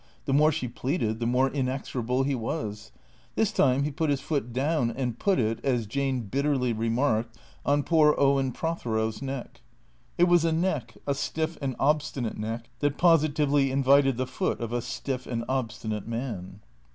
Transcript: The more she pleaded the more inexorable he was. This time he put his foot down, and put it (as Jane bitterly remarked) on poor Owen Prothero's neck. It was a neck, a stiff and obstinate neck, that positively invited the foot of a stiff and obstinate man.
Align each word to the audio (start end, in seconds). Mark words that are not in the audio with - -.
The 0.25 0.33
more 0.33 0.51
she 0.51 0.67
pleaded 0.67 1.19
the 1.19 1.27
more 1.27 1.47
inexorable 1.51 2.23
he 2.23 2.33
was. 2.33 2.91
This 3.35 3.51
time 3.51 3.83
he 3.83 3.91
put 3.91 4.09
his 4.09 4.19
foot 4.19 4.51
down, 4.51 4.89
and 4.89 5.19
put 5.19 5.37
it 5.37 5.63
(as 5.63 5.85
Jane 5.85 6.21
bitterly 6.21 6.73
remarked) 6.73 7.37
on 7.67 7.83
poor 7.83 8.15
Owen 8.17 8.51
Prothero's 8.51 9.21
neck. 9.21 9.61
It 10.17 10.23
was 10.23 10.43
a 10.43 10.51
neck, 10.51 10.97
a 11.05 11.13
stiff 11.13 11.55
and 11.61 11.75
obstinate 11.79 12.35
neck, 12.39 12.67
that 12.79 12.97
positively 12.97 13.69
invited 13.69 14.17
the 14.17 14.25
foot 14.25 14.59
of 14.59 14.73
a 14.73 14.81
stiff 14.81 15.27
and 15.27 15.45
obstinate 15.47 16.07
man. 16.07 16.61